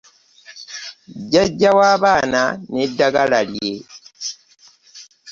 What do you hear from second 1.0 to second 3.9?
Jjaja w'abana n'eddaggala lye.